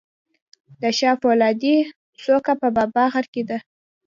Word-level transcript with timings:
د 0.81 0.83
شاه 0.97 1.15
فولادي 1.21 1.75
څوکه 2.21 2.53
په 2.61 2.67
بابا 2.77 3.03
غر 3.13 3.25
کې 3.33 3.43
ده 3.49 3.57